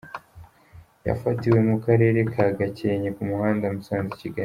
Yafatiwe 1.07 1.59
mu 1.69 1.75
karere 1.85 2.19
ka 2.33 2.45
Gakenke 2.57 3.09
ku 3.15 3.21
muhanda 3.29 3.65
Musanze– 3.75 4.13
Kigali. 4.21 4.39